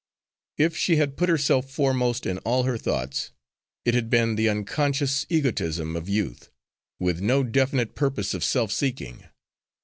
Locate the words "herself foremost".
1.29-2.25